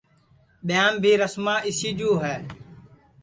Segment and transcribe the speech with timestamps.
[0.67, 2.37] ٻیاں بھی رسما اِسی جو ہے